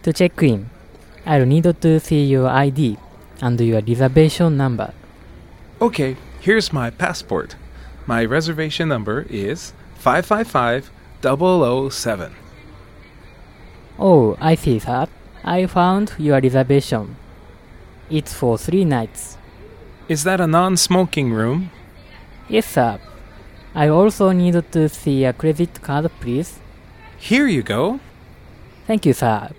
[0.03, 0.69] To check in,
[1.25, 2.97] I'll need to see your ID
[3.41, 4.93] and your reservation number.
[5.81, 7.55] Okay, here's my passport.
[8.05, 10.91] My reservation number is 555
[11.23, 12.35] 007.
[13.97, 15.07] Oh, I see, sir.
[15.43, 17.15] I found your reservation.
[18.11, 19.37] It's for three nights.
[20.07, 21.71] Is that a non smoking room?
[22.47, 22.99] Yes, sir.
[23.75, 26.59] I also need to see a credit card, please.
[27.19, 27.99] Here you go.
[28.87, 29.55] Thank you, sir.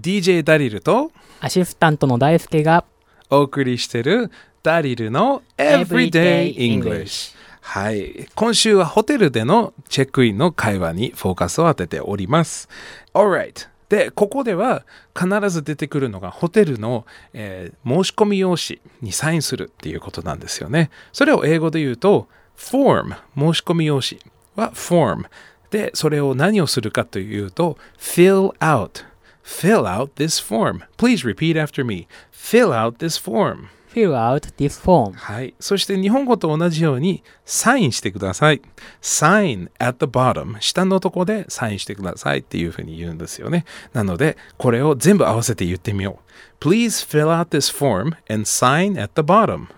[0.00, 2.84] DJ ダリルとアシスタントの大輔が
[3.30, 4.30] お送りしてる
[4.62, 7.34] ダリルの Everyday English。
[7.60, 8.28] はい。
[8.34, 12.68] 今週はホテルでのチェックインの会話にフォーカスを当てております。
[13.14, 13.73] Alright。
[13.88, 14.84] で、ここでは
[15.18, 20.90] 必ず出てくるのがホテルの、えー申し込み用紙にサインするっていうことなんですよね。
[21.12, 24.20] それを英語で言うと form 申し込み用紙
[24.56, 25.26] は form
[25.70, 29.04] でそれを何をするかというと fill out
[29.44, 34.82] fill out this form please repeat after me fill out this form fill out this
[34.82, 35.12] form.
[35.12, 35.54] はい。
[35.60, 38.60] そして日本語と同じようにサインしてください。
[39.00, 43.64] sign at the bottom 下のとこでサインしてくださいっていうふうに言うんですよね。
[43.92, 46.18] なので、これを全部合わせて言ってみよ
[46.60, 46.64] う。
[46.64, 49.68] Please fill out this form and sign at the bottom.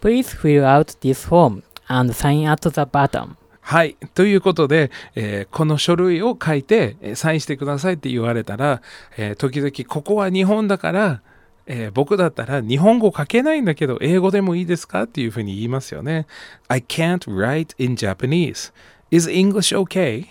[0.00, 3.36] Please fill out this form and sign at the bottom.
[3.60, 3.96] はい。
[4.14, 8.80] ということで、えーこの書類を書いて、えーサインしてくださいって言われたら、
[9.16, 11.22] えー時々ここは日本だから、
[11.66, 16.26] えー僕だったら日本語書けないんだけど英語でもいいですかっていうふうに言いますよね。
[16.68, 18.72] I can't write in Japanese.
[19.10, 20.26] Is English okay?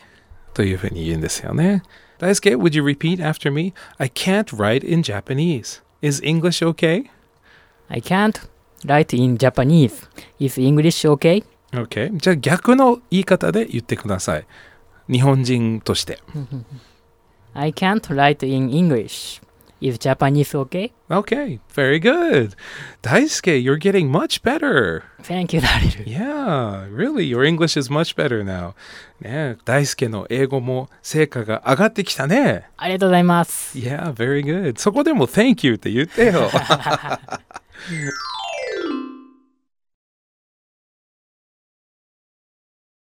[0.53, 1.83] というふうに言うんですよね。
[2.17, 3.73] 大輔、would you repeat after me?
[3.97, 5.83] I can't write in Japanese.
[6.01, 7.05] Is English okay?
[7.89, 8.39] I can't
[8.85, 10.07] write in Japanese.
[10.39, 11.43] Is English okay?
[11.73, 12.15] Okay.
[12.15, 14.45] じゃあ逆の言い方で言ってください。
[15.09, 16.19] 日本人として。
[17.53, 19.44] I can't write in English.
[19.85, 20.93] Is Japanese okay?
[21.11, 22.55] Okay, very good.
[23.03, 25.03] Daisuke, you're getting much better.
[25.21, 26.05] Thank you, ダリル。
[26.05, 28.73] Yeah, really, your English is much better now.
[29.21, 32.67] ね大輔の英語も成果が上がってきたね。
[32.77, 33.77] ありがとうございます。
[33.77, 34.79] Yeah, very good.
[34.79, 36.49] そこでも Thank you って言ってよ。